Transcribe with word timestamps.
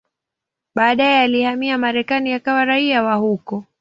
Baadaye 0.75 1.19
alihamia 1.19 1.77
Marekani 1.77 2.33
akawa 2.33 2.65
raia 2.65 3.03
wa 3.03 3.15
huko. 3.15 3.65